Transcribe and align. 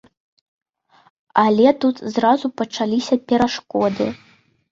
Але 1.43 1.67
тут 1.83 1.95
зразу 2.15 2.45
пачаліся 2.61 3.15
перашкоды. 3.33 4.07